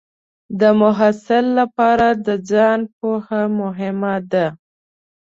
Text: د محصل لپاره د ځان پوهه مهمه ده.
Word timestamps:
د 0.59 0.61
محصل 0.81 1.45
لپاره 1.59 2.07
د 2.25 2.27
ځان 2.49 2.79
پوهه 2.97 3.41
مهمه 3.59 4.15
ده. 4.31 4.47